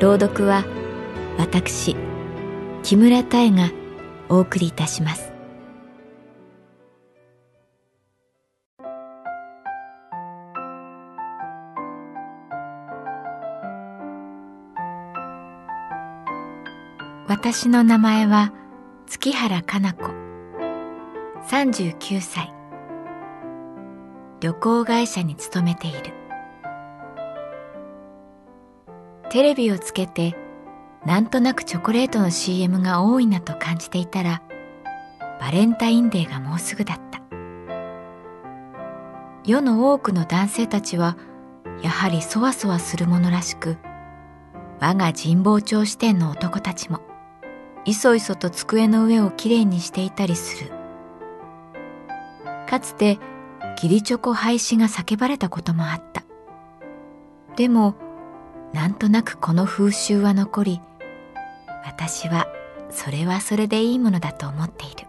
[0.00, 0.64] 朗読は
[1.38, 1.96] 私
[2.84, 3.70] 木村多江が
[4.28, 5.32] お送りいたします。
[17.26, 18.52] 私の名前は
[19.06, 20.04] 月原かな子。
[21.50, 22.54] 39歳。
[24.40, 26.17] 旅行会社に勤めている。
[29.30, 30.36] テレビをつけて
[31.04, 34.42] なんとなくチョコレートの CM が多いなと感じていたら
[35.40, 37.20] バレンタインデーがもうすぐだった。
[39.44, 41.16] 世の多くの男性たちは
[41.82, 43.78] やはりそわそわするものらしく
[44.80, 47.00] 我が神保町支店の男たちも
[47.84, 50.70] いそいそと机の上をきれいにしていたりする。
[52.68, 53.18] かつて
[53.76, 56.24] 義理チョコ廃止が叫ばれたこともあった。
[57.56, 57.94] でも
[58.72, 60.80] なんとなくこの風習は残り
[61.84, 62.46] 私は
[62.90, 65.06] それはそれでいいものだと思っている。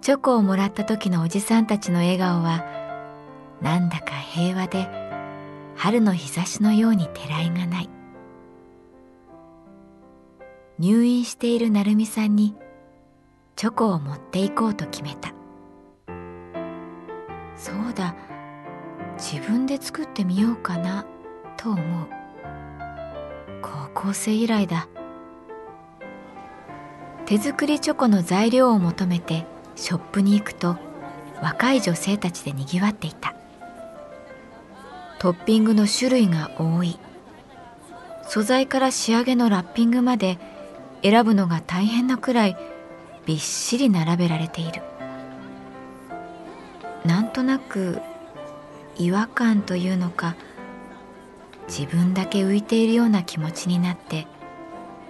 [0.00, 2.62] チョコをもらった時のおじさんたちの笑顔は
[3.62, 4.86] なんだか平和で
[5.76, 7.90] 春の日差しのようにてらいがない。
[10.78, 12.54] 入院している成美さんに
[13.56, 15.32] チョコを持っていこうと決めた。
[17.56, 18.14] そうだ。
[19.24, 21.06] 自分で作ってみようかな
[21.56, 22.08] と思う。
[23.62, 24.86] 高校生以来だ。
[27.24, 29.46] 手作りチョコの材料を求めて
[29.76, 30.76] ショップに行くと
[31.40, 33.34] 若い女性たちでにぎわっていた。
[35.18, 36.98] トッピングの種類が多い。
[38.28, 40.38] 素材から仕上げのラッピングまで
[41.02, 42.58] 選ぶのが大変なくらい
[43.24, 44.82] びっしり並べられている。
[47.06, 48.02] なんとなく
[48.96, 50.36] 違和感というのか
[51.68, 54.26] 自分だけ浮いているような気持ちになって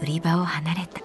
[0.00, 1.00] 売り場を離れた。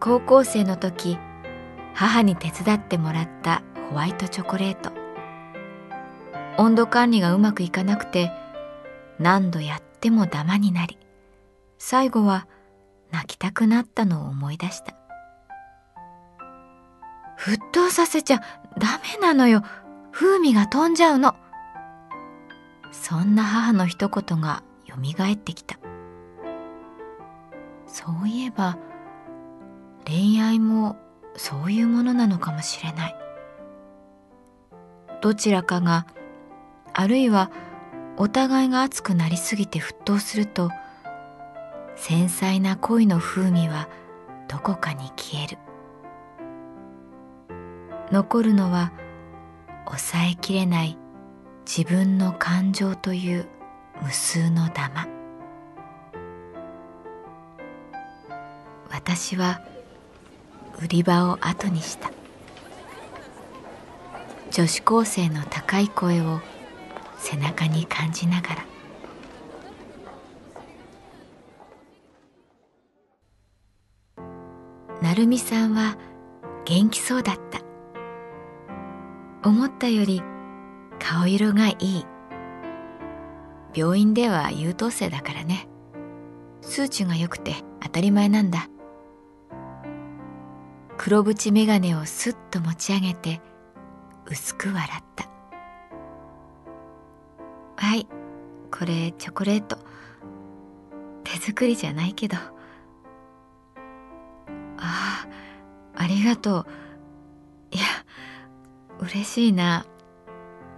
[0.00, 1.18] 高校生の時
[1.94, 4.90] 母に手伝ってもらったホワイトチョコレート。
[6.56, 8.30] 温度管理がうまくいかなくて
[9.18, 10.98] 何度やってもダマになり
[11.78, 12.46] 最後は
[13.10, 14.99] 泣きたくなったのを思い出した。
[17.40, 18.42] 沸騰させちゃ
[18.76, 19.62] ダメなのよ。
[20.12, 21.34] 風味が飛んじゃうの。
[22.92, 25.78] そんな母の一言がよみがえってきた。
[27.86, 28.76] そういえば
[30.06, 30.96] 恋愛も
[31.34, 33.16] そういうものなのかもしれない。
[35.22, 36.06] どちらかが
[36.92, 37.50] あるいは
[38.18, 40.70] お互いが熱くなりすぎて沸騰すると
[41.96, 43.88] 繊細な恋の風味は
[44.46, 45.56] どこかに消える。
[48.10, 48.92] 残るのは
[49.86, 50.98] 抑えきれない
[51.66, 53.48] 自分の感情という
[54.02, 55.06] 無数のダマ
[58.90, 59.60] 私は
[60.82, 62.10] 売り場を後にした。
[64.50, 66.40] 女子高生の高い声を
[67.18, 68.66] 背中に感じながら。
[75.02, 75.96] 成美さんは
[76.64, 77.69] 元気そうだった。
[79.50, 80.22] 思ったより
[81.00, 82.06] 顔色がいい。
[83.74, 85.68] 病院では優等生だからね。
[86.60, 88.68] 数値が良くて当たり前なんだ。
[90.96, 93.40] 黒縁眼鏡をすっと持ち上げて
[94.26, 95.28] 薄く笑った。
[97.76, 98.06] はい
[98.70, 99.78] これチョコレート。
[101.24, 102.36] 手作りじゃないけど。
[102.36, 102.50] あ
[104.78, 105.26] あ
[105.96, 106.66] ありがとう。
[109.00, 109.86] 嬉しいな。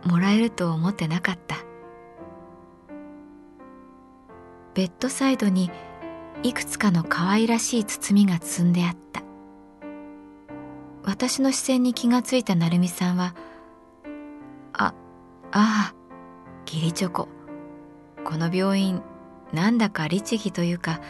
[0.05, 1.57] もらえると思ってなかった。
[4.75, 5.71] ベッドサイドに
[6.43, 9.23] いくつかの可愛らしい包みが積んであった。
[11.05, 13.35] 私の視線に気がついた成美さんは
[14.73, 14.95] 「あ
[15.51, 15.95] ああ
[16.65, 17.29] 義理チョコ。
[18.25, 19.03] この病院
[19.53, 21.01] なんだか律儀というか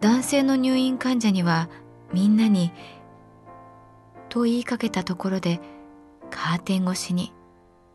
[0.00, 1.68] 男性の入院患者には
[2.12, 2.72] みんなに
[4.30, 5.60] と言いかけたところで
[6.30, 7.32] カーテン越しに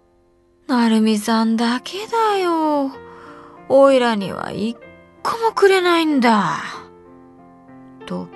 [0.68, 2.92] 「成美さんだけだよ。
[3.70, 4.78] おいらには一
[5.24, 6.60] 個もくれないんだ」
[8.06, 8.28] と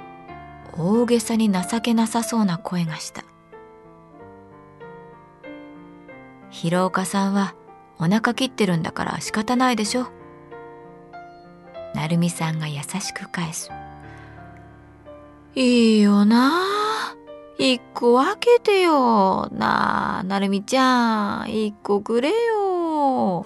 [0.78, 3.24] 大げさに情けなさそうな声がした。
[6.50, 7.54] 広岡さんは
[8.00, 10.07] お腹切ってるんだから仕方ないでしょ。
[11.94, 13.72] 成美さんが優しく返す。
[15.56, 16.51] いいよな。
[16.54, 17.16] あ
[17.62, 19.50] 一個分けてよ。
[19.52, 21.50] なあ成美ちゃん。
[21.50, 23.46] 一個くれよ。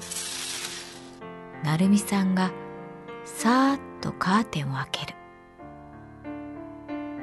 [1.63, 2.51] 成美さんが
[3.25, 5.15] さーっとカーテンを開ける。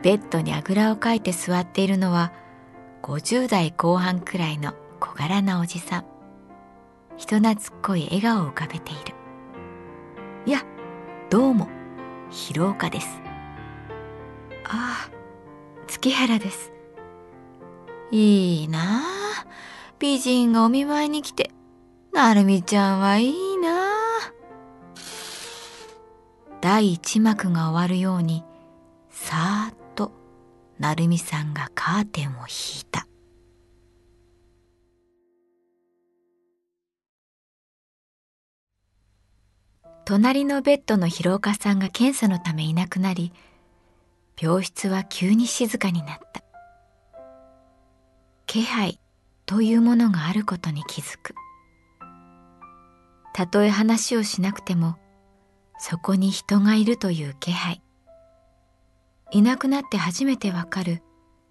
[0.03, 2.33] ベッドにあぐらをかいて座っているのは
[3.03, 6.05] 50代後半くらいの小柄なおじさん。
[7.17, 9.15] 人懐っこい笑顔を浮かべている。
[10.45, 10.65] いや
[11.29, 11.69] どうも
[12.31, 13.21] 広岡です。
[14.65, 15.11] ああ
[15.87, 16.73] 月原です。
[18.11, 19.03] いいな。
[19.99, 21.51] 美人がお見舞いに来て。
[22.13, 23.91] 成美ちゃんはいいな。
[26.61, 28.45] 第一幕が終わるように
[29.09, 30.13] さーっと
[30.79, 33.07] 成美さんがカーテンを引いた。
[40.05, 43.33] 隣のベッドの広岡さんが検査のためいなくなり
[44.39, 46.50] 病室は急に静かになった。
[48.53, 48.99] 気配
[49.47, 51.37] というものがあることに気づく。
[53.33, 54.97] たとえ話をしなくても
[55.79, 57.81] そこに人がいるという気配。
[59.31, 61.01] いなくなって初めてわかる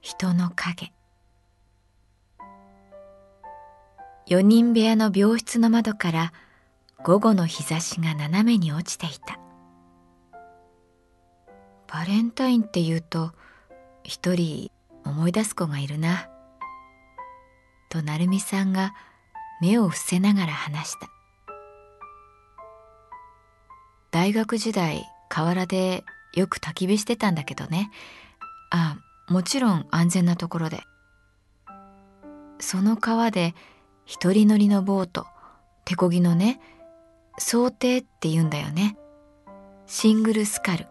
[0.01, 0.91] 人の影。
[4.27, 6.33] 四人部屋の病室の窓から
[7.05, 9.39] 午後の日差しが斜めに落ちていた。
[11.87, 13.31] バレンタインって言うと
[14.03, 14.69] 一人
[15.05, 16.29] 思い出す子がいるな。
[17.89, 18.93] と成美さんが
[19.61, 21.09] 目を伏せながら話した。
[24.11, 26.03] 大学時代河原で
[26.33, 27.91] よく焚き火してたんだけどね。
[28.71, 28.97] あ
[29.27, 30.81] もちろん安全なところで。
[32.59, 33.53] その川で
[34.05, 35.25] 一人乗りのボート
[35.85, 36.59] 手漕ぎのね
[37.37, 38.97] 想定って言うんだよね。
[39.85, 40.87] シングルスカル。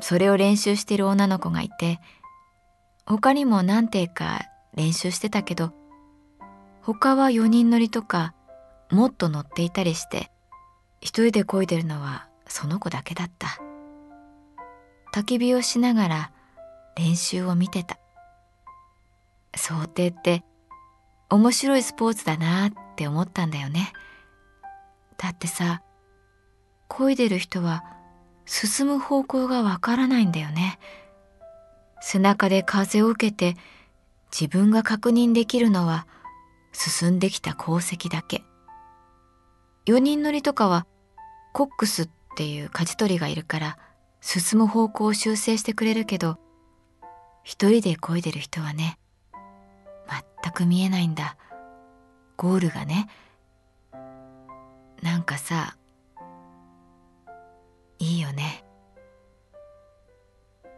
[0.00, 2.00] それを練習してる女の子がいて
[3.06, 4.42] 他にも何艇か
[4.74, 5.72] 練習してたけど
[6.82, 8.34] 他は4人乗りとか
[8.90, 10.30] もっと乗っていたりして
[11.00, 13.58] 一人で漕いでるのはその子だけだった。
[15.14, 16.32] 焚き火をしながら
[16.96, 17.98] 練習を見てた。
[19.54, 20.42] 想定って
[21.30, 23.92] 面白いスポーツだなって思ったんだよね。
[25.18, 25.82] だってさ
[26.88, 27.84] 漕いでる人は
[28.44, 30.78] 進む方向がわからないんだよね。
[32.00, 33.56] 背中で風を受けて
[34.32, 36.06] 自分が確認できるのは
[36.72, 38.44] 進んできた功績だけ。
[39.86, 40.86] 4人乗りとかは
[41.52, 43.78] コックスっていう舵取りがいるから
[44.20, 46.38] 進む方向を修正してくれるけど
[47.42, 48.98] 一人で漕いでる人はね
[50.42, 51.36] 全く見えないんだ。
[52.36, 53.08] ゴールがね
[55.02, 55.76] なんかさ
[57.98, 58.64] いいよね。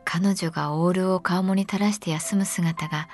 [0.04, 3.08] 彼女がオールを顔もに垂らして休む姿が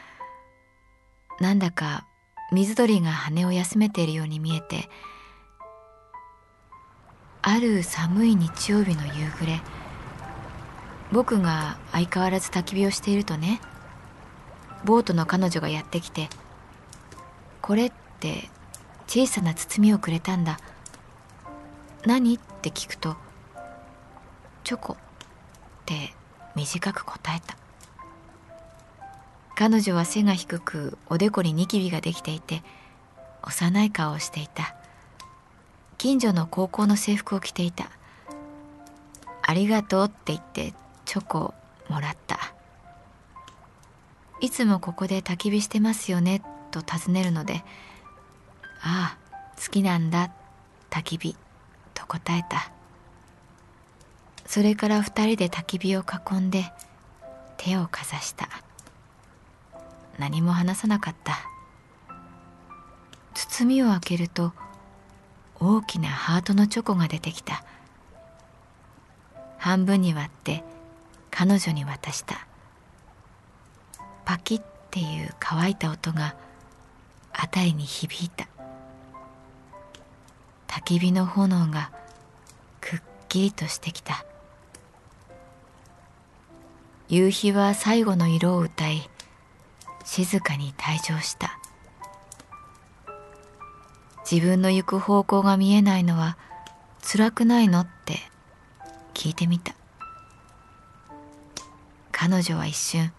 [1.41, 2.07] なんだか
[2.53, 4.89] 水鳥が羽を休めているように見えて
[7.43, 9.61] ある寒い日曜日の夕暮れ
[11.13, 13.61] 僕が相変わらず焚き火をしているとね
[14.85, 16.29] ボートの彼女がやってきて
[17.63, 18.49] 「これ」って
[19.07, 20.59] 小さな包みをくれたんだ
[22.07, 22.35] 何？
[22.35, 23.17] って聞くと
[24.65, 24.97] 「チョコ」っ
[25.87, 26.15] て
[26.55, 27.57] 短く答えた。
[29.61, 32.63] 彼女は背が低くおでこにニキビができていて
[33.43, 34.75] 幼い顔をしていた。
[35.99, 37.91] 近所の高校の制服を着ていた。
[39.43, 40.73] ありがとうって言って
[41.05, 41.55] チョコを
[41.91, 42.55] もらった。
[44.41, 46.41] いつもここで焚き火してますよね
[46.71, 47.63] と尋ねるので
[48.81, 49.19] ああ
[49.63, 50.33] 好きなんだ
[50.89, 51.37] 焚き火
[51.93, 52.73] と答えた。
[54.47, 56.73] それから二人で焚き火を囲んで
[57.59, 58.49] 手をかざした。
[60.21, 61.39] 何も話さなかった。
[63.33, 64.53] 包みを開けると
[65.59, 67.65] 大きなハートのチョコが出てきた。
[69.57, 70.63] 半分に割って
[71.31, 72.47] 彼女に渡した。
[74.27, 76.37] パキッっていう乾いた音が
[77.33, 78.47] 辺りに響いた。
[80.69, 81.91] 焚き火の炎が
[82.83, 83.01] くっ
[83.31, 84.27] きりとしてきた。
[87.09, 89.09] 夕日は最後の色を歌い
[90.13, 91.57] 静かに退場した。
[94.29, 96.37] 自分の行く方向が見えないのは
[97.01, 98.19] 辛くないのって
[99.15, 99.77] 聞いてみた。
[102.11, 103.13] 彼女は一瞬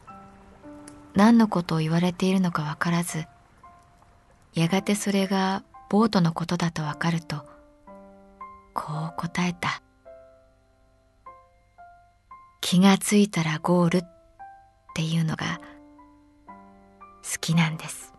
[1.15, 3.23] 何のことを言われているのかわからず
[4.53, 7.37] やがてそれがボートのことだとわかると
[8.73, 9.81] こう答えた。
[12.59, 14.01] 気がついたらゴールっ
[14.93, 15.61] ていうのが
[17.23, 18.13] 好きなんです。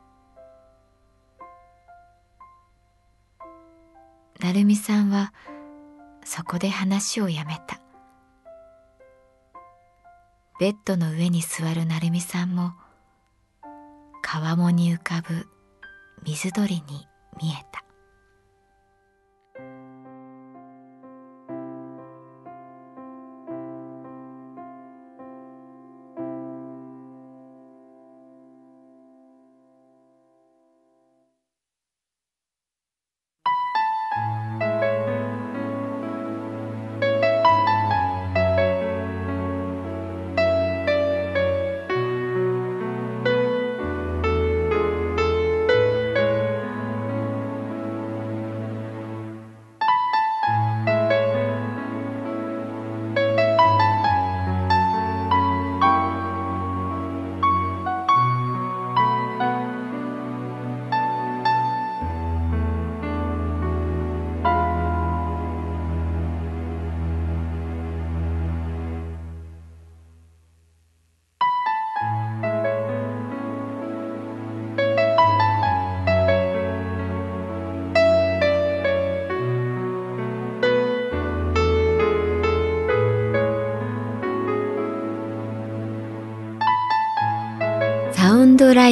[4.41, 5.33] 成美さんは
[6.25, 7.81] そこで話をやめた。
[10.59, 12.73] ベッドの上に座る成美さんも
[14.23, 15.47] 川面に浮かぶ
[16.25, 17.07] 水鳥に
[17.41, 17.72] 見えた。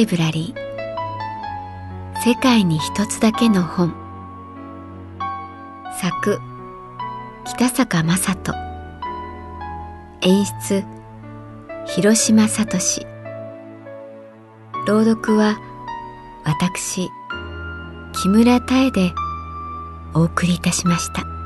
[0.01, 2.21] イブラリー。
[2.23, 3.93] 世界に一つだけの本。
[5.99, 6.39] 作
[7.45, 8.55] 北坂雅人。
[10.21, 10.83] 演出
[11.85, 13.05] 広島聡。
[14.87, 15.59] 朗読は
[16.45, 17.07] 私
[18.13, 19.13] 木村多江で
[20.15, 21.40] お送りいたしました。